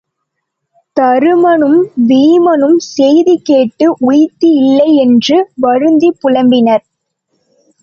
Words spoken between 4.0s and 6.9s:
உய்தி இல்லை என்று வருந்திப் புலம்பினர்.